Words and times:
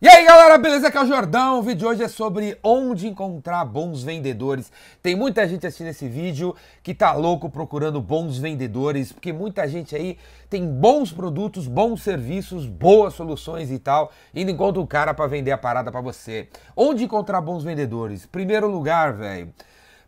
E 0.00 0.06
aí 0.06 0.24
galera, 0.24 0.56
beleza? 0.56 0.86
Aqui 0.86 0.96
é 0.96 1.02
o 1.02 1.06
Jordão. 1.08 1.58
O 1.58 1.62
vídeo 1.62 1.78
de 1.78 1.86
hoje 1.86 2.04
é 2.04 2.06
sobre 2.06 2.56
onde 2.62 3.08
encontrar 3.08 3.64
bons 3.64 4.00
vendedores. 4.00 4.70
Tem 5.02 5.16
muita 5.16 5.44
gente 5.48 5.66
assistindo 5.66 5.88
esse 5.88 6.06
vídeo 6.06 6.54
que 6.84 6.94
tá 6.94 7.14
louco 7.14 7.50
procurando 7.50 8.00
bons 8.00 8.38
vendedores, 8.38 9.10
porque 9.10 9.32
muita 9.32 9.66
gente 9.66 9.96
aí 9.96 10.16
tem 10.48 10.64
bons 10.64 11.10
produtos, 11.10 11.66
bons 11.66 12.00
serviços, 12.00 12.64
boas 12.64 13.14
soluções 13.14 13.72
e 13.72 13.78
tal, 13.80 14.12
e 14.32 14.44
não 14.44 14.52
encontra 14.52 14.80
um 14.80 14.86
cara 14.86 15.12
para 15.12 15.26
vender 15.26 15.50
a 15.50 15.58
parada 15.58 15.90
para 15.90 16.00
você. 16.00 16.46
Onde 16.76 17.02
encontrar 17.02 17.40
bons 17.40 17.64
vendedores? 17.64 18.24
Primeiro 18.24 18.68
lugar, 18.68 19.14
velho, 19.14 19.52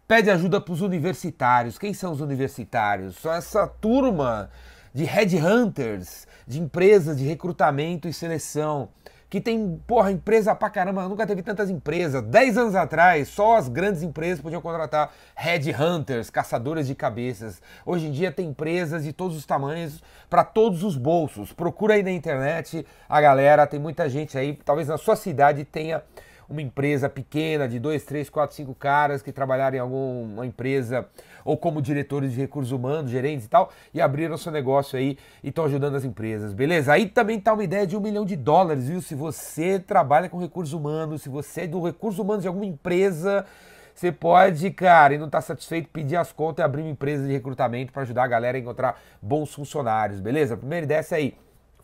pede 0.07 0.31
ajuda 0.31 0.61
pros 0.61 0.83
universitários. 0.83 1.79
Quem 1.79 1.93
são 1.93 2.13
os 2.13 2.21
universitários? 2.21 3.17
São 3.17 3.33
essa 3.33 3.67
turma 3.67 4.51
de 4.95 5.03
headhunters, 5.03 6.29
de 6.47 6.61
empresas 6.61 7.19
de 7.19 7.25
recrutamento 7.25 8.07
e 8.07 8.13
seleção 8.13 8.89
que 9.31 9.41
tem, 9.41 9.81
porra, 9.87 10.11
empresa 10.11 10.53
pra 10.57 10.69
caramba, 10.69 11.09
nunca 11.09 11.25
teve 11.25 11.41
tantas 11.41 11.71
empresas. 11.71 12.21
Dez 12.21 12.59
anos 12.59 12.75
atrás, 12.75 13.29
só 13.29 13.57
as 13.57 13.69
grandes 13.69 14.03
empresas 14.03 14.43
podiam 14.43 14.61
contratar 14.61 15.13
headhunters, 15.37 16.29
caçadores 16.29 16.89
de 16.89 16.97
cabeças. 16.97 17.63
Hoje 17.87 18.09
em 18.09 18.11
dia 18.11 18.33
tem 18.33 18.49
empresas 18.49 19.05
de 19.05 19.13
todos 19.13 19.37
os 19.37 19.47
tamanhos, 19.47 20.03
para 20.29 20.43
todos 20.43 20.83
os 20.83 20.97
bolsos. 20.97 21.53
Procura 21.53 21.95
aí 21.95 22.03
na 22.03 22.11
internet 22.11 22.85
a 23.09 23.21
galera, 23.21 23.69
tem 23.69 23.79
muita 23.79 24.09
gente 24.09 24.37
aí, 24.37 24.59
talvez 24.65 24.89
na 24.89 24.99
sua 24.99 25.15
cidade 25.15 25.65
tenha 25.65 26.03
uma 26.51 26.61
empresa 26.61 27.09
pequena 27.09 27.69
de 27.69 27.79
dois, 27.79 28.05
três, 28.05 28.29
quatro, 28.29 28.57
cinco 28.57 28.75
caras 28.75 29.23
que 29.23 29.31
trabalharam 29.31 29.77
em 29.77 29.81
alguma 29.81 30.45
empresa 30.45 31.07
ou 31.45 31.57
como 31.57 31.81
diretores 31.81 32.33
de 32.33 32.41
recursos 32.41 32.73
humanos, 32.73 33.11
gerentes 33.11 33.47
e 33.47 33.49
tal, 33.49 33.71
e 33.95 34.01
abriram 34.01 34.37
seu 34.37 34.51
negócio 34.51 34.99
aí 34.99 35.17
e 35.43 35.49
estão 35.49 35.65
ajudando 35.65 35.95
as 35.95 36.05
empresas, 36.05 36.53
beleza? 36.53 36.93
Aí 36.93 37.07
também 37.07 37.39
tá 37.39 37.55
uma 37.55 37.63
ideia 37.63 37.87
de 37.87 37.97
um 37.97 38.01
milhão 38.01 38.27
de 38.27 38.35
dólares, 38.35 38.89
viu? 38.89 39.01
Se 39.01 39.15
você 39.15 39.79
trabalha 39.79 40.29
com 40.29 40.39
recursos 40.39 40.75
humanos, 40.75 41.23
se 41.23 41.29
você 41.29 41.63
é 41.63 41.67
do 41.69 41.83
recursos 41.85 42.19
humanos 42.19 42.43
de 42.43 42.49
alguma 42.49 42.67
empresa, 42.67 43.47
você 43.95 44.11
pode, 44.11 44.71
cara, 44.73 45.15
e 45.15 45.19
não 45.19 45.27
está 45.27 45.41
satisfeito, 45.41 45.89
pedir 45.89 46.17
as 46.17 46.33
contas 46.33 46.63
e 46.63 46.67
abrir 46.67 46.83
uma 46.83 46.91
empresa 46.91 47.25
de 47.27 47.33
recrutamento 47.33 47.93
para 47.93 48.03
ajudar 48.03 48.25
a 48.25 48.29
galera 48.29 48.59
a 48.59 48.61
encontrar 48.61 49.01
bons 49.23 49.55
funcionários, 49.55 50.21
beleza? 50.21 50.55
A 50.55 50.57
primeira 50.57 50.85
ideia 50.85 50.99
é 50.99 51.01
essa 51.01 51.15
aí. 51.15 51.37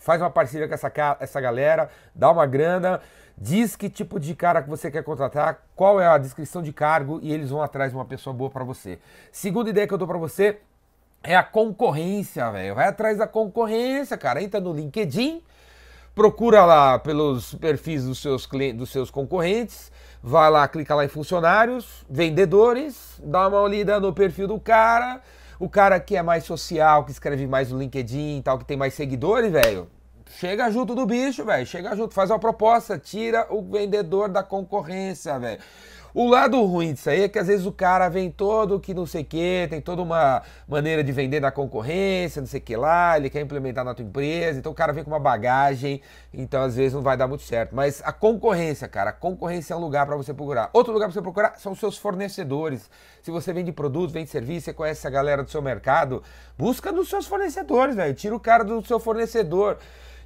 Faz 0.07 0.23
uma 0.23 0.31
parceria 0.31 0.69
com 0.69 0.75
essa, 0.75 0.93
essa 1.19 1.41
galera, 1.41 1.91
dá 2.15 2.31
uma 2.31 2.47
grana, 2.47 3.01
diz 3.37 3.75
que 3.75 3.91
tipo 3.91 4.21
de 4.21 4.37
cara 4.37 4.63
que 4.63 4.71
você 4.71 4.89
quer 4.89 5.03
contratar, 5.03 5.67
qual 5.75 6.01
é 6.01 6.07
a 6.07 6.17
descrição 6.17 6.63
de 6.63 6.73
cargo 6.73 7.19
e 7.21 7.33
eles 7.33 7.51
vão 7.51 7.61
atrás 7.61 7.91
de 7.91 7.98
uma 7.98 8.05
pessoa 8.05 8.33
boa 8.33 8.48
para 8.48 8.63
você. 8.63 9.01
Segunda 9.33 9.69
ideia 9.69 9.85
que 9.85 9.93
eu 9.93 9.98
dou 9.98 10.07
para 10.07 10.17
você 10.17 10.61
é 11.25 11.35
a 11.35 11.43
concorrência, 11.43 12.48
velho. 12.53 12.77
Vai 12.77 12.87
atrás 12.87 13.19
da 13.19 13.27
concorrência, 13.27 14.17
cara. 14.17 14.41
Entra 14.41 14.61
no 14.61 14.73
LinkedIn, 14.73 15.43
procura 16.15 16.65
lá 16.65 17.01
pelos 17.01 17.57
perfis 17.57 18.05
dos 18.05 18.23
seus 18.23 18.47
clientes, 18.47 18.79
dos 18.79 18.91
seus 18.91 19.11
concorrentes, 19.11 19.91
vai 20.23 20.48
lá, 20.48 20.69
clica 20.69 20.95
lá 20.95 21.05
em 21.05 21.09
funcionários, 21.09 22.07
vendedores, 22.09 23.20
dá 23.25 23.48
uma 23.48 23.61
olhada 23.61 23.98
no 23.98 24.13
perfil 24.13 24.47
do 24.47 24.61
cara. 24.61 25.20
O 25.59 25.69
cara 25.69 25.98
que 25.98 26.15
é 26.15 26.23
mais 26.23 26.45
social, 26.45 27.05
que 27.05 27.11
escreve 27.11 27.45
mais 27.47 27.73
no 27.73 27.79
LinkedIn 27.79 28.39
e 28.39 28.43
tal, 28.43 28.57
que 28.57 28.65
tem 28.65 28.77
mais 28.77 28.95
seguidores, 28.95 29.51
velho, 29.51 29.89
Chega 30.31 30.71
junto 30.71 30.95
do 30.95 31.07
bicho, 31.07 31.45
velho. 31.45 31.67
Chega 31.67 31.95
junto, 31.97 32.13
faz 32.13 32.31
uma 32.31 32.39
proposta, 32.39 32.99
tira 32.99 33.47
o 33.51 33.63
vendedor 33.63 34.29
da 34.29 34.43
concorrência, 34.43 35.39
velho. 35.39 35.61
O 36.19 36.31
lado 36.31 36.65
ruim 36.65 36.95
disso 36.95 37.11
aí 37.11 37.25
é 37.25 37.29
que 37.29 37.39
às 37.39 37.47
vezes 37.47 37.67
o 37.67 37.73
cara 37.73 38.09
vem 38.09 38.31
todo 38.31 38.81
que 38.81 38.95
não 38.95 39.05
sei 39.05 39.21
o 39.21 39.25
que, 39.27 39.67
tem 39.69 39.83
toda 39.83 40.01
uma 40.01 40.41
maneira 40.67 41.05
de 41.05 41.13
vender 41.13 41.41
na 41.41 41.51
concorrência, 41.51 42.41
não 42.41 42.47
sei 42.47 42.59
o 42.59 42.63
que 42.63 42.75
lá, 42.75 43.19
ele 43.19 43.29
quer 43.29 43.43
implementar 43.43 43.85
na 43.85 43.95
tua 43.95 44.03
empresa, 44.03 44.59
então 44.59 44.73
o 44.73 44.75
cara 44.75 44.95
vem 44.95 45.05
com 45.05 45.11
uma 45.11 45.21
bagagem, 45.21 46.01
então 46.33 46.63
às 46.63 46.75
vezes 46.75 46.95
não 46.95 47.03
vai 47.03 47.19
dar 47.19 47.29
muito 47.29 47.45
certo. 47.45 47.77
Mas 47.77 48.01
a 48.03 48.13
concorrência, 48.13 48.89
cara, 48.89 49.11
a 49.11 49.13
concorrência 49.13 49.75
é 49.75 49.77
um 49.77 49.81
lugar 49.81 50.07
para 50.07 50.17
você 50.17 50.33
procurar. 50.33 50.71
Outro 50.73 50.91
lugar 50.91 51.05
para 51.05 51.13
você 51.13 51.21
procurar 51.21 51.59
são 51.59 51.73
os 51.73 51.79
seus 51.79 51.99
fornecedores. 51.99 52.91
Se 53.23 53.31
você 53.31 53.53
vende 53.53 53.71
produto, 53.71 54.11
vende 54.11 54.31
serviço, 54.31 54.65
você 54.65 54.73
conhece 54.73 55.07
a 55.07 55.11
galera 55.11 55.45
do 55.45 55.51
seu 55.51 55.61
mercado, 55.61 56.23
busca 56.57 56.91
dos 56.91 57.11
seus 57.11 57.27
fornecedores, 57.27 57.95
velho. 57.95 58.15
Tira 58.15 58.35
o 58.35 58.41
cara 58.41 58.65
do 58.65 58.83
seu 58.86 58.98
fornecedor. 58.98 59.77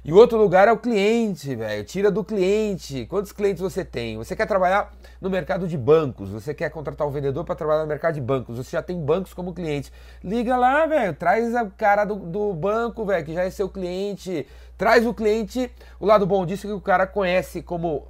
E 0.03 0.11
o 0.11 0.15
outro 0.15 0.35
lugar 0.35 0.67
é 0.67 0.71
o 0.71 0.77
cliente, 0.77 1.55
velho. 1.55 1.83
Tira 1.83 2.09
do 2.09 2.23
cliente. 2.23 3.05
Quantos 3.05 3.31
clientes 3.31 3.61
você 3.61 3.85
tem? 3.85 4.17
Você 4.17 4.35
quer 4.35 4.47
trabalhar 4.47 4.91
no 5.21 5.29
mercado 5.29 5.67
de 5.67 5.77
bancos, 5.77 6.29
você 6.29 6.55
quer 6.55 6.71
contratar 6.71 7.07
um 7.07 7.11
vendedor 7.11 7.45
para 7.45 7.53
trabalhar 7.53 7.83
no 7.83 7.87
mercado 7.87 8.15
de 8.15 8.21
bancos, 8.21 8.57
você 8.57 8.71
já 8.71 8.81
tem 8.81 8.99
bancos 8.99 9.31
como 9.31 9.53
cliente. 9.53 9.93
Liga 10.23 10.57
lá, 10.57 10.87
velho. 10.87 11.13
Traz 11.13 11.53
a 11.55 11.69
cara 11.69 12.03
do, 12.03 12.15
do 12.15 12.51
banco, 12.51 13.05
velho, 13.05 13.23
que 13.23 13.31
já 13.35 13.43
é 13.43 13.51
seu 13.51 13.69
cliente. 13.69 14.47
Traz 14.75 15.05
o 15.05 15.13
cliente. 15.13 15.71
O 15.99 16.07
lado 16.07 16.25
bom 16.25 16.47
disso 16.47 16.65
é 16.65 16.71
que 16.71 16.75
o 16.75 16.81
cara 16.81 17.05
conhece 17.05 17.61
como 17.61 18.07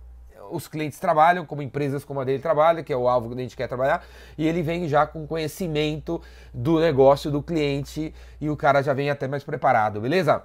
os 0.49 0.69
clientes 0.69 0.97
trabalham, 0.97 1.45
como 1.45 1.61
empresas 1.61 2.05
como 2.05 2.21
a 2.21 2.23
dele 2.23 2.39
trabalha, 2.39 2.83
que 2.83 2.93
é 2.93 2.97
o 2.97 3.09
alvo 3.09 3.27
que 3.27 3.35
a 3.35 3.41
gente 3.41 3.57
quer 3.57 3.67
trabalhar, 3.67 4.05
e 4.37 4.47
ele 4.47 4.61
vem 4.61 4.87
já 4.87 5.05
com 5.05 5.25
conhecimento 5.25 6.21
do 6.53 6.79
negócio 6.79 7.31
do 7.31 7.41
cliente 7.41 8.13
e 8.39 8.49
o 8.49 8.57
cara 8.57 8.81
já 8.81 8.93
vem 8.93 9.09
até 9.09 9.29
mais 9.29 9.43
preparado, 9.45 10.01
beleza? 10.01 10.43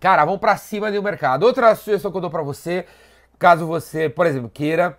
Cara, 0.00 0.24
vamos 0.24 0.40
para 0.40 0.56
cima 0.56 0.90
do 0.90 1.02
mercado. 1.02 1.44
Outra 1.44 1.74
sugestão 1.74 2.10
que 2.10 2.16
eu 2.16 2.20
dou 2.20 2.30
para 2.30 2.42
você, 2.42 2.84
caso 3.38 3.66
você, 3.66 4.08
por 4.08 4.26
exemplo, 4.26 4.50
queira 4.50 4.96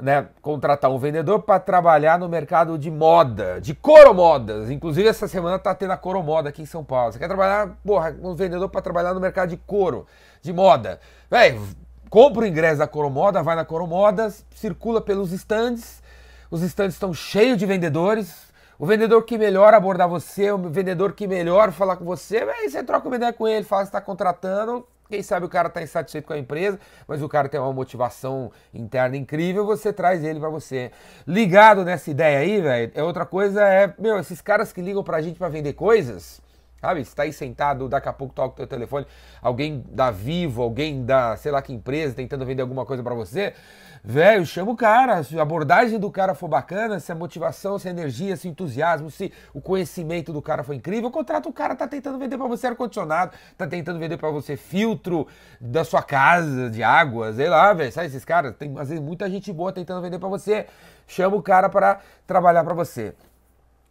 né, 0.00 0.28
contratar 0.40 0.90
um 0.90 0.98
vendedor 0.98 1.40
para 1.40 1.60
trabalhar 1.60 2.18
no 2.18 2.28
mercado 2.28 2.78
de 2.78 2.90
moda, 2.90 3.60
de 3.60 3.74
coromodas. 3.74 4.70
Inclusive, 4.70 5.08
essa 5.08 5.28
semana 5.28 5.58
tá 5.58 5.74
tendo 5.74 5.92
a 5.92 5.96
coromoda 5.96 6.48
aqui 6.48 6.62
em 6.62 6.66
São 6.66 6.82
Paulo. 6.82 7.12
Você 7.12 7.18
quer 7.18 7.28
trabalhar, 7.28 7.76
porra, 7.84 8.16
um 8.22 8.34
vendedor 8.34 8.68
para 8.68 8.80
trabalhar 8.80 9.14
no 9.14 9.20
mercado 9.20 9.50
de 9.50 9.56
couro, 9.56 10.06
de 10.42 10.52
moda. 10.52 11.00
Velho, 11.30 11.62
compra 12.08 12.42
o 12.42 12.46
ingresso 12.46 12.78
da 12.78 12.86
coromoda, 12.86 13.42
vai 13.42 13.54
na 13.54 13.64
coromoda, 13.64 14.32
circula 14.54 15.00
pelos 15.00 15.32
estandes. 15.32 16.02
Os 16.50 16.62
estandes 16.62 16.94
estão 16.94 17.14
cheios 17.14 17.56
de 17.56 17.66
vendedores, 17.66 18.49
o 18.80 18.86
vendedor 18.86 19.22
que 19.24 19.36
melhor 19.36 19.74
abordar 19.74 20.08
você, 20.08 20.50
o 20.50 20.56
vendedor 20.56 21.12
que 21.12 21.26
melhor 21.26 21.70
falar 21.70 21.96
com 21.96 22.04
você, 22.06 22.38
aí 22.38 22.70
você 22.70 22.82
troca 22.82 23.06
uma 23.06 23.16
ideia 23.16 23.30
com 23.30 23.46
ele, 23.46 23.62
fala 23.62 23.82
que 23.82 23.88
está 23.88 24.00
contratando, 24.00 24.88
quem 25.06 25.22
sabe 25.22 25.44
o 25.44 25.50
cara 25.50 25.68
está 25.68 25.82
insatisfeito 25.82 26.26
com 26.26 26.32
a 26.32 26.38
empresa, 26.38 26.80
mas 27.06 27.20
o 27.22 27.28
cara 27.28 27.46
tem 27.46 27.60
uma 27.60 27.74
motivação 27.74 28.50
interna 28.72 29.18
incrível, 29.18 29.66
você 29.66 29.92
traz 29.92 30.24
ele 30.24 30.40
para 30.40 30.48
você. 30.48 30.90
Ligado 31.26 31.84
nessa 31.84 32.10
ideia 32.10 32.38
aí, 32.38 32.58
velho, 32.58 32.90
é 32.94 33.02
outra 33.02 33.26
coisa, 33.26 33.62
é, 33.62 33.92
meu, 33.98 34.18
esses 34.18 34.40
caras 34.40 34.72
que 34.72 34.80
ligam 34.80 35.04
pra 35.04 35.20
gente 35.20 35.38
para 35.38 35.50
vender 35.50 35.74
coisas, 35.74 36.40
sabe? 36.80 37.04
Você 37.04 37.14
tá 37.14 37.22
aí 37.24 37.32
sentado, 37.32 37.88
daqui 37.88 38.08
a 38.08 38.12
pouco 38.12 38.34
toca 38.34 38.54
o 38.54 38.56
teu 38.56 38.66
telefone, 38.66 39.06
alguém 39.42 39.84
da 39.90 40.10
Vivo, 40.10 40.62
alguém 40.62 41.04
da, 41.04 41.36
sei 41.36 41.52
lá 41.52 41.60
que 41.60 41.72
empresa, 41.72 42.14
tentando 42.14 42.44
vender 42.44 42.62
alguma 42.62 42.86
coisa 42.86 43.02
para 43.02 43.14
você, 43.14 43.54
velho, 44.02 44.46
chama 44.46 44.72
o 44.72 44.76
cara. 44.76 45.22
Se 45.22 45.38
a 45.38 45.42
abordagem 45.42 45.98
do 45.98 46.10
cara 46.10 46.34
for 46.34 46.48
bacana, 46.48 46.98
se 46.98 47.12
a 47.12 47.14
motivação, 47.14 47.78
se 47.78 47.88
a 47.88 47.90
energia, 47.90 48.36
se 48.36 48.48
o 48.48 48.50
entusiasmo, 48.50 49.10
se 49.10 49.32
o 49.52 49.60
conhecimento 49.60 50.32
do 50.32 50.40
cara 50.40 50.62
for 50.62 50.74
incrível, 50.74 51.10
contrata 51.10 51.48
o 51.48 51.52
cara, 51.52 51.76
tá 51.76 51.86
tentando 51.86 52.18
vender 52.18 52.38
para 52.38 52.46
você 52.46 52.68
ar-condicionado, 52.68 53.32
tá 53.56 53.66
tentando 53.66 53.98
vender 53.98 54.16
para 54.16 54.30
você 54.30 54.56
filtro 54.56 55.26
da 55.60 55.84
sua 55.84 56.02
casa, 56.02 56.70
de 56.70 56.82
água, 56.82 57.32
sei 57.32 57.48
lá, 57.48 57.72
velho. 57.72 57.92
Sabe 57.92 58.06
esses 58.06 58.24
caras? 58.24 58.54
Tem 58.56 58.72
às 58.78 58.88
vezes 58.88 59.02
muita 59.02 59.28
gente 59.28 59.52
boa 59.52 59.72
tentando 59.72 60.00
vender 60.00 60.18
para 60.18 60.28
você. 60.28 60.66
Chama 61.06 61.36
o 61.36 61.42
cara 61.42 61.68
para 61.68 62.00
trabalhar 62.26 62.64
para 62.64 62.74
você. 62.74 63.14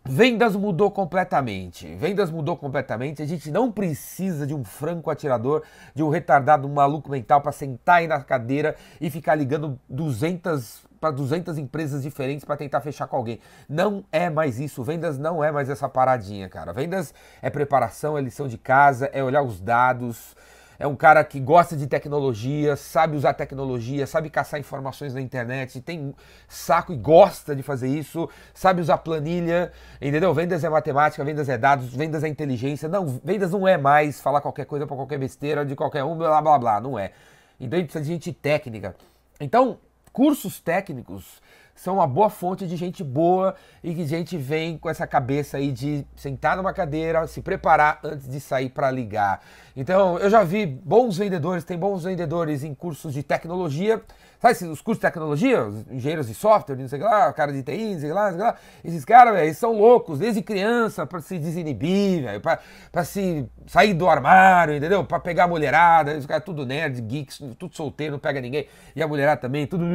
Vendas 0.06 0.56
mudou 0.56 0.90
completamente. 0.90 1.94
Vendas 1.96 2.32
mudou 2.32 2.58
completamente. 2.58 3.22
A 3.22 3.26
gente 3.26 3.52
não 3.52 3.72
precisa 3.72 4.48
de 4.48 4.56
um 4.56 4.64
franco 4.64 5.10
atirador, 5.10 5.64
de 5.94 6.02
um 6.02 6.10
retardado, 6.10 6.68
um 6.68 6.74
maluco 6.74 7.12
mental 7.12 7.42
para 7.42 7.52
sentar 7.52 7.98
aí 7.98 8.08
na 8.08 8.22
cadeira 8.22 8.76
e 9.00 9.10
ficar 9.10 9.36
ligando 9.36 9.80
200 9.90 10.88
para 11.00 11.12
200 11.12 11.58
empresas 11.58 12.04
diferentes 12.04 12.44
para 12.44 12.58
tentar 12.58 12.82
fechar 12.82 13.08
com 13.08 13.16
alguém. 13.16 13.40
Não 13.68 14.04
é 14.12 14.30
mais 14.30 14.60
isso. 14.60 14.84
Vendas 14.84 15.18
não 15.18 15.44
é 15.44 15.52
mais 15.52 15.70
essa 15.70 15.88
paradinha, 15.88 16.50
cara. 16.50 16.74
Vendas 16.74 17.14
é 17.42 17.50
preparação, 17.50 18.18
é 18.18 18.22
lição 18.22 18.48
de 18.48 18.58
casa, 18.58 19.06
é 19.14 19.24
olhar 19.24 19.42
os 19.42 19.62
dados, 19.62 20.36
é 20.80 20.88
um 20.88 20.96
cara 20.96 21.22
que 21.26 21.42
gosta 21.42 21.76
de 21.76 21.86
tecnologia, 21.86 22.78
sabe 22.78 23.18
usar 23.18 23.34
tecnologia, 23.34 24.08
sabe 24.08 24.30
caçar 24.30 24.60
informações 24.60 25.14
na 25.14 25.20
internet, 25.20 25.82
tem 25.82 26.16
saco 26.48 26.94
e 26.94 26.96
gosta 26.96 27.54
de 27.54 27.62
fazer 27.62 27.90
isso, 27.90 28.30
sabe 28.54 28.80
usar 28.80 29.00
planilha, 29.00 29.74
entendeu? 30.02 30.34
Vendas 30.34 30.64
é 30.64 30.70
matemática, 30.70 31.22
vendas 31.26 31.50
é 31.50 31.58
dados, 31.58 31.94
vendas 31.94 32.24
é 32.24 32.30
inteligência. 32.30 32.88
Não, 32.88 33.06
vendas 33.06 33.52
não 33.52 33.68
é 33.68 33.78
mais 33.78 34.22
falar 34.22 34.40
qualquer 34.40 34.66
coisa 34.66 34.88
para 34.88 34.96
qualquer 34.96 35.20
besteira 35.20 35.66
de 35.66 35.76
qualquer 35.76 36.06
um, 36.06 36.18
blá 36.18 36.42
blá 36.42 36.58
blá, 36.58 36.80
não 36.80 36.98
é. 36.98 37.12
Então 37.60 37.76
a 37.76 37.82
gente 37.82 37.92
precisa 37.92 38.06
de 38.06 38.12
gente 38.12 38.32
técnica. 38.32 38.96
Então, 39.38 39.80
cursos 40.14 40.62
técnicos 40.62 41.42
são 41.80 41.96
uma 41.96 42.08
boa 42.08 42.30
fonte 42.30 42.68
de 42.68 42.76
gente 42.76 43.02
boa 43.06 43.56
e 43.82 43.96
que 43.96 44.06
gente 44.06 44.38
vem 44.38 44.78
com 44.78 44.90
essa 44.90 45.08
cabeça 45.08 45.56
aí 45.56 45.72
de 45.72 46.06
sentar 46.14 46.58
numa 46.58 46.74
cadeira, 46.74 47.26
se 47.26 47.42
preparar 47.42 48.02
antes 48.04 48.28
de 48.28 48.38
sair 48.42 48.70
para 48.70 48.92
ligar. 48.92 49.42
Então, 49.80 50.20
eu 50.20 50.30
já 50.30 50.44
vi 50.44 50.66
bons 50.66 51.18
vendedores, 51.18 51.64
tem 51.64 51.78
bons 51.78 52.04
vendedores 52.04 52.66
em 52.66 52.76
cursos 52.76 53.14
de 53.14 53.24
tecnologia, 53.24 54.02
sabe 54.38 54.54
os 54.68 54.82
cursos 54.82 54.98
de 54.98 55.08
tecnologia, 55.08 55.64
os 55.64 55.90
engenheiros 55.90 56.28
de 56.28 56.34
software, 56.34 56.76
não 56.76 56.90
sei 56.90 57.00
lá, 57.00 57.32
cara 57.32 57.54
de 57.54 57.64
TI, 57.64 57.94
não 57.94 58.00
sei 58.02 58.12
lá, 58.12 58.26
não 58.26 58.38
sei 58.38 58.46
lá. 58.46 58.56
Esses 58.84 59.06
caras, 59.06 59.34
velho, 59.34 59.56
são 59.56 59.72
loucos 59.72 60.20
desde 60.20 60.42
criança 60.42 61.06
para 61.06 61.22
se 61.22 61.40
desinibir, 61.40 62.24
velho, 62.24 62.42
para 62.42 63.06
se 63.06 63.50
sair 63.68 63.94
do 63.94 64.10
armário, 64.10 64.76
entendeu? 64.76 65.06
Para 65.06 65.18
pegar 65.18 65.46
a 65.46 65.48
mulherada, 65.48 66.18
os 66.18 66.26
caras 66.26 66.44
tudo 66.44 66.66
nerd, 66.66 67.00
geeks, 67.00 67.38
tudo 67.58 67.74
solteiro, 67.74 68.12
não 68.12 68.20
pega 68.20 68.42
ninguém, 68.42 68.68
e 68.94 69.02
a 69.02 69.08
mulherada 69.08 69.40
também, 69.40 69.66
tudo. 69.66 69.86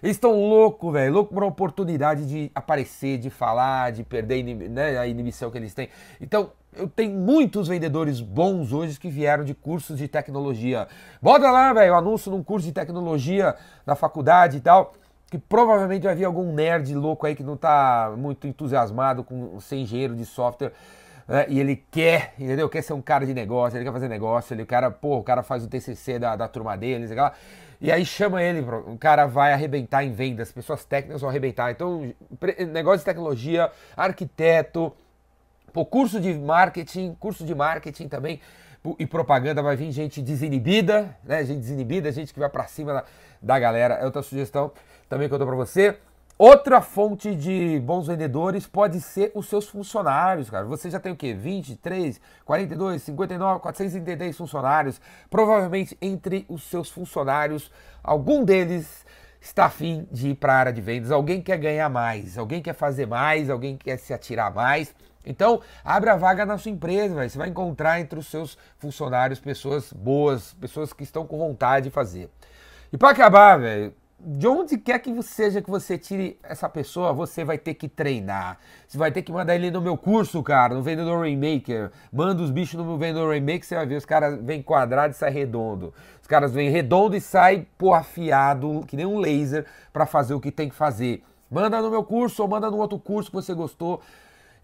Eles 0.00 0.14
estão 0.14 0.30
loucos, 0.30 0.92
velho, 0.92 1.12
louco 1.12 1.34
por 1.34 1.42
uma 1.42 1.48
oportunidade 1.48 2.24
de 2.24 2.52
aparecer, 2.54 3.18
de 3.18 3.30
falar, 3.30 3.90
de 3.90 4.04
perder 4.04 4.44
né, 4.44 4.96
a 4.96 5.08
inibição 5.08 5.50
que 5.50 5.58
eles 5.58 5.74
têm. 5.74 5.88
Então, 6.20 6.52
eu 6.74 6.88
tenho 6.88 7.18
muitos 7.18 7.68
vendedores 7.68 8.20
bons 8.20 8.72
hoje 8.72 8.98
que 8.98 9.08
vieram 9.08 9.44
de 9.44 9.54
cursos 9.54 9.98
de 9.98 10.06
tecnologia. 10.06 10.86
Bota 11.20 11.50
lá, 11.50 11.72
velho, 11.72 11.94
anúncio 11.94 12.30
num 12.30 12.42
curso 12.42 12.66
de 12.66 12.72
tecnologia 12.72 13.54
na 13.86 13.94
faculdade 13.94 14.58
e 14.58 14.60
tal, 14.60 14.92
que 15.30 15.38
provavelmente 15.38 16.04
vai 16.04 16.14
vir 16.14 16.24
algum 16.24 16.52
nerd 16.52 16.94
louco 16.94 17.26
aí 17.26 17.34
que 17.34 17.42
não 17.42 17.56
tá 17.56 18.12
muito 18.16 18.46
entusiasmado 18.46 19.24
com 19.24 19.58
ser 19.60 19.76
engenheiro 19.76 20.14
de 20.14 20.24
software. 20.24 20.72
Né, 21.26 21.44
e 21.48 21.60
ele 21.60 21.84
quer, 21.90 22.32
entendeu? 22.38 22.68
Quer 22.68 22.82
ser 22.82 22.94
um 22.94 23.02
cara 23.02 23.26
de 23.26 23.34
negócio, 23.34 23.76
ele 23.76 23.84
quer 23.84 23.92
fazer 23.92 24.08
negócio, 24.08 24.54
ele, 24.54 24.62
o 24.62 24.66
cara, 24.66 24.90
pô, 24.90 25.18
o 25.18 25.22
cara 25.22 25.42
faz 25.42 25.62
o 25.62 25.68
TCC 25.68 26.18
da, 26.18 26.34
da 26.34 26.48
turma 26.48 26.74
dele, 26.74 27.06
sei 27.06 27.16
lá, 27.16 27.34
e 27.80 27.92
aí 27.92 28.04
chama 28.04 28.42
ele, 28.42 28.60
o 28.60 28.96
cara 28.98 29.26
vai 29.26 29.52
arrebentar 29.52 30.02
em 30.02 30.10
vendas, 30.10 30.50
pessoas 30.50 30.84
técnicas 30.84 31.20
vão 31.20 31.28
arrebentar. 31.28 31.70
Então, 31.70 32.12
negócio 32.72 33.00
de 33.00 33.04
tecnologia, 33.04 33.70
arquiteto, 33.96 34.92
Pô, 35.72 35.84
curso 35.84 36.20
de 36.20 36.34
marketing, 36.34 37.14
curso 37.18 37.44
de 37.44 37.54
marketing 37.54 38.08
também 38.08 38.40
e 38.98 39.06
propaganda 39.06 39.62
vai 39.62 39.76
vir 39.76 39.90
gente 39.90 40.22
desinibida, 40.22 41.16
né? 41.24 41.44
Gente 41.44 41.60
desinibida, 41.60 42.10
gente 42.12 42.32
que 42.32 42.38
vai 42.38 42.48
para 42.48 42.66
cima 42.66 42.92
da, 42.92 43.04
da 43.42 43.58
galera. 43.58 43.94
É 43.94 44.04
outra 44.04 44.22
sugestão 44.22 44.72
também 45.08 45.28
que 45.28 45.34
eu 45.34 45.38
dou 45.38 45.46
para 45.46 45.56
você. 45.56 45.98
Outra 46.38 46.80
fonte 46.80 47.34
de 47.34 47.80
bons 47.84 48.06
vendedores 48.06 48.64
pode 48.64 49.00
ser 49.00 49.32
os 49.34 49.48
seus 49.48 49.66
funcionários, 49.66 50.48
cara. 50.48 50.64
Você 50.66 50.88
já 50.88 51.00
tem 51.00 51.10
o 51.10 51.16
quê? 51.16 51.34
23, 51.34 52.20
42, 52.44 53.02
59, 53.02 53.60
433 53.60 54.36
funcionários. 54.36 55.00
Provavelmente 55.28 55.98
entre 56.00 56.46
os 56.48 56.62
seus 56.62 56.88
funcionários, 56.90 57.72
algum 58.04 58.44
deles 58.44 59.04
está 59.40 59.64
afim 59.64 60.06
de 60.12 60.28
ir 60.28 60.34
para 60.36 60.52
a 60.52 60.56
área 60.56 60.72
de 60.72 60.80
vendas. 60.80 61.10
Alguém 61.10 61.42
quer 61.42 61.58
ganhar 61.58 61.88
mais, 61.88 62.38
alguém 62.38 62.62
quer 62.62 62.74
fazer 62.74 63.06
mais, 63.06 63.50
alguém 63.50 63.76
quer 63.76 63.96
se 63.98 64.14
atirar 64.14 64.54
mais. 64.54 64.94
Então, 65.24 65.60
abre 65.84 66.10
a 66.10 66.16
vaga 66.16 66.46
na 66.46 66.56
sua 66.56 66.70
empresa, 66.70 67.14
véio. 67.14 67.28
você 67.28 67.38
vai 67.38 67.48
encontrar 67.48 68.00
entre 68.00 68.18
os 68.18 68.26
seus 68.26 68.56
funcionários 68.78 69.40
pessoas 69.40 69.92
boas, 69.92 70.54
pessoas 70.54 70.92
que 70.92 71.02
estão 71.02 71.26
com 71.26 71.38
vontade 71.38 71.84
de 71.84 71.90
fazer. 71.90 72.30
E 72.92 72.96
para 72.96 73.10
acabar, 73.10 73.58
velho, 73.58 73.92
de 74.20 74.48
onde 74.48 74.76
quer 74.76 74.98
que 74.98 75.22
seja 75.22 75.62
que 75.62 75.70
você 75.70 75.96
tire 75.96 76.38
essa 76.42 76.68
pessoa, 76.68 77.12
você 77.12 77.44
vai 77.44 77.56
ter 77.56 77.74
que 77.74 77.88
treinar. 77.88 78.58
Você 78.86 78.98
vai 78.98 79.12
ter 79.12 79.22
que 79.22 79.30
mandar 79.30 79.54
ele 79.54 79.70
no 79.70 79.80
meu 79.80 79.96
curso, 79.96 80.42
cara, 80.42 80.74
no 80.74 80.82
Vendedor 80.82 81.20
Rainmaker. 81.20 81.92
Manda 82.12 82.42
os 82.42 82.50
bichos 82.50 82.74
no 82.74 82.84
meu 82.84 82.98
Vendedor 82.98 83.28
Rainmaker, 83.28 83.64
você 83.64 83.76
vai 83.76 83.86
ver, 83.86 83.96
os 83.96 84.04
caras 84.04 84.40
vêm 84.42 84.60
quadrado 84.60 85.12
e 85.12 85.16
sai 85.16 85.30
redondo. 85.30 85.94
Os 86.20 86.26
caras 86.26 86.52
vêm 86.52 86.68
redondo 86.68 87.14
e 87.14 87.20
sai, 87.20 87.66
pô, 87.76 87.94
afiado, 87.94 88.84
que 88.88 88.96
nem 88.96 89.06
um 89.06 89.18
laser, 89.18 89.64
para 89.92 90.04
fazer 90.04 90.34
o 90.34 90.40
que 90.40 90.50
tem 90.50 90.68
que 90.68 90.74
fazer. 90.74 91.22
Manda 91.48 91.80
no 91.80 91.90
meu 91.90 92.02
curso 92.02 92.42
ou 92.42 92.48
manda 92.48 92.68
no 92.70 92.78
outro 92.78 92.98
curso 92.98 93.30
que 93.30 93.36
você 93.36 93.54
gostou. 93.54 94.02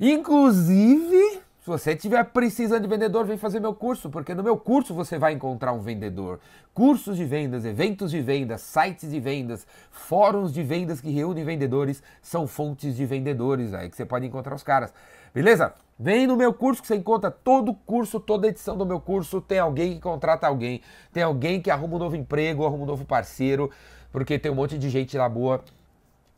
Inclusive, 0.06 1.40
se 1.60 1.66
você 1.66 1.92
estiver 1.92 2.22
precisando 2.26 2.82
de 2.82 2.88
vendedor, 2.88 3.24
vem 3.24 3.38
fazer 3.38 3.58
meu 3.58 3.74
curso, 3.74 4.10
porque 4.10 4.34
no 4.34 4.42
meu 4.42 4.54
curso 4.54 4.92
você 4.92 5.18
vai 5.18 5.32
encontrar 5.32 5.72
um 5.72 5.80
vendedor. 5.80 6.40
Cursos 6.74 7.16
de 7.16 7.24
vendas, 7.24 7.64
eventos 7.64 8.10
de 8.10 8.20
vendas, 8.20 8.60
sites 8.60 9.10
de 9.10 9.18
vendas, 9.18 9.66
fóruns 9.90 10.52
de 10.52 10.62
vendas 10.62 11.00
que 11.00 11.10
reúnem 11.10 11.42
vendedores, 11.42 12.02
são 12.20 12.46
fontes 12.46 12.94
de 12.94 13.06
vendedores 13.06 13.72
aí 13.72 13.88
que 13.88 13.96
você 13.96 14.04
pode 14.04 14.26
encontrar 14.26 14.54
os 14.54 14.62
caras. 14.62 14.92
Beleza? 15.32 15.72
Vem 15.98 16.26
no 16.26 16.36
meu 16.36 16.52
curso 16.52 16.82
que 16.82 16.88
você 16.88 16.96
encontra 16.96 17.30
todo 17.30 17.72
curso, 17.72 18.20
toda 18.20 18.46
edição 18.46 18.76
do 18.76 18.84
meu 18.84 19.00
curso. 19.00 19.40
Tem 19.40 19.58
alguém 19.58 19.94
que 19.94 20.00
contrata 20.00 20.46
alguém, 20.46 20.82
tem 21.14 21.22
alguém 21.22 21.62
que 21.62 21.70
arruma 21.70 21.96
um 21.96 21.98
novo 21.98 22.14
emprego, 22.14 22.66
arruma 22.66 22.82
um 22.82 22.86
novo 22.86 23.06
parceiro, 23.06 23.70
porque 24.12 24.38
tem 24.38 24.52
um 24.52 24.54
monte 24.54 24.76
de 24.76 24.90
gente 24.90 25.16
lá 25.16 25.30
boa 25.30 25.64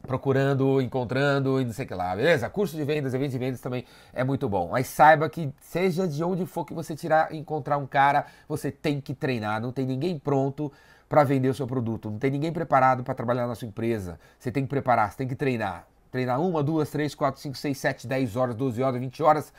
procurando, 0.06 0.80
encontrando 0.80 1.60
e 1.60 1.64
não 1.64 1.72
sei 1.72 1.84
o 1.84 1.88
que 1.88 1.94
lá, 1.94 2.14
beleza? 2.16 2.48
Curso 2.48 2.76
de 2.76 2.84
vendas, 2.84 3.12
eventos 3.12 3.32
de 3.32 3.38
vendas 3.38 3.60
também 3.60 3.84
é 4.14 4.24
muito 4.24 4.48
bom. 4.48 4.70
Mas 4.72 4.86
saiba 4.86 5.28
que 5.28 5.52
seja 5.60 6.08
de 6.08 6.22
onde 6.24 6.46
for 6.46 6.64
que 6.64 6.72
você 6.72 6.96
tirar 6.96 7.34
encontrar 7.34 7.76
um 7.76 7.86
cara, 7.86 8.26
você 8.48 8.70
tem 8.70 9.00
que 9.00 9.12
treinar, 9.12 9.60
não 9.60 9.72
tem 9.72 9.84
ninguém 9.84 10.18
pronto 10.18 10.72
para 11.08 11.22
vender 11.22 11.48
o 11.48 11.54
seu 11.54 11.66
produto, 11.66 12.10
não 12.10 12.18
tem 12.18 12.30
ninguém 12.30 12.52
preparado 12.52 13.04
para 13.04 13.14
trabalhar 13.14 13.46
na 13.46 13.54
sua 13.54 13.68
empresa. 13.68 14.18
Você 14.38 14.50
tem 14.50 14.62
que 14.62 14.70
preparar, 14.70 15.10
você 15.10 15.18
tem 15.18 15.28
que 15.28 15.36
treinar. 15.36 15.86
Treinar 16.10 16.40
uma, 16.40 16.62
duas, 16.62 16.88
três, 16.88 17.14
quatro, 17.14 17.40
cinco, 17.40 17.56
seis, 17.56 17.76
sete, 17.78 18.06
dez 18.06 18.36
horas, 18.36 18.54
doze 18.54 18.82
horas, 18.82 19.00
vinte 19.00 19.22
horas 19.22 19.52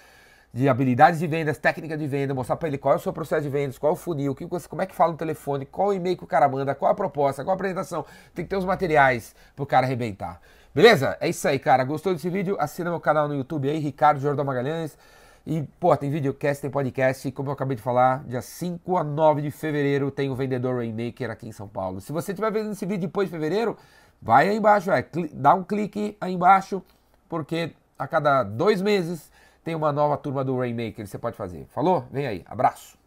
de 0.57 0.67
habilidades 0.67 1.19
de 1.19 1.27
vendas, 1.27 1.59
técnica 1.59 1.95
de 1.95 2.07
venda, 2.07 2.33
mostrar 2.33 2.55
para 2.55 2.67
ele 2.67 2.79
qual 2.79 2.95
é 2.95 2.97
o 2.97 2.99
seu 2.99 3.13
processo 3.13 3.43
de 3.43 3.49
vendas, 3.49 3.77
qual 3.77 3.91
é 3.91 3.93
o 3.93 3.95
funil, 3.95 4.33
que 4.33 4.43
você, 4.43 4.67
como 4.67 4.81
é 4.81 4.87
que 4.87 4.95
fala 4.95 5.11
no 5.11 5.17
telefone, 5.17 5.67
qual 5.67 5.89
o 5.89 5.93
e-mail 5.93 6.17
que 6.17 6.23
o 6.23 6.27
cara 6.27 6.49
manda, 6.49 6.73
qual 6.73 6.91
a 6.91 6.95
proposta, 6.95 7.43
qual 7.43 7.51
a 7.51 7.53
apresentação. 7.53 8.03
Tem 8.33 8.43
que 8.43 8.49
ter 8.49 8.57
os 8.57 8.65
materiais 8.65 9.35
pro 9.55 9.67
cara 9.67 9.85
arrebentar. 9.85 10.41
Beleza? 10.73 11.15
É 11.21 11.29
isso 11.29 11.47
aí, 11.47 11.59
cara. 11.59 11.83
Gostou 11.83 12.11
desse 12.11 12.27
vídeo? 12.27 12.57
Assina 12.59 12.89
meu 12.89 12.99
canal 12.99 13.27
no 13.27 13.35
YouTube 13.35 13.69
aí, 13.69 13.77
Ricardo 13.77 14.19
Jordão 14.19 14.43
Magalhães. 14.43 14.97
E, 15.45 15.61
pô, 15.79 15.95
tem 15.95 16.09
videocast, 16.09 16.59
tem 16.59 16.71
podcast. 16.71 17.31
Como 17.33 17.49
eu 17.49 17.53
acabei 17.53 17.75
de 17.75 17.83
falar, 17.83 18.23
dia 18.23 18.41
5 18.41 18.97
a 18.97 19.03
9 19.03 19.43
de 19.43 19.51
fevereiro 19.51 20.09
tem 20.09 20.31
o 20.31 20.35
Vendedor 20.35 20.77
Rainmaker 20.77 21.29
aqui 21.29 21.47
em 21.47 21.51
São 21.51 21.67
Paulo. 21.67 22.01
Se 22.01 22.11
você 22.11 22.31
estiver 22.31 22.51
vendo 22.51 22.71
esse 22.71 22.83
vídeo 22.83 23.01
depois 23.01 23.27
de 23.27 23.31
fevereiro, 23.31 23.77
vai 24.19 24.49
aí 24.49 24.57
embaixo, 24.57 24.89
é, 24.89 25.05
dá 25.33 25.53
um 25.53 25.63
clique 25.63 26.17
aí 26.19 26.33
embaixo, 26.33 26.81
porque 27.29 27.73
a 27.99 28.07
cada 28.07 28.41
dois 28.41 28.81
meses 28.81 29.29
tem 29.67 29.75
uma 29.75 29.91
nova 29.91 30.15
turma 30.15 30.45
do 30.45 30.57
Rainmaker 30.57 31.03
que 31.03 31.07
você 31.07 31.17
pode 31.17 31.35
fazer. 31.35 31.65
Falou? 31.71 32.07
Vem 32.09 32.25
aí. 32.25 32.41
Abraço. 32.45 32.97